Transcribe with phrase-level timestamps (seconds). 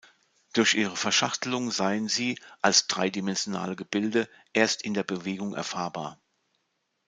[0.53, 6.19] Durch ihre Verschachtelung seien sie, als dreidimensionale Gebilde, erst in der Bewegung erfahrbar.